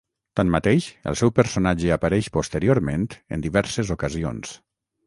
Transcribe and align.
Tanmateix, 0.39 0.87
el 1.11 1.17
seu 1.21 1.33
personatge 1.41 1.93
apareix 1.99 2.31
posteriorment 2.39 3.07
en 3.39 3.47
diverses 3.47 3.95
ocasions. 3.99 4.61